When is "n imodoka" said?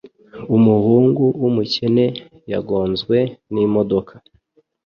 3.53-4.13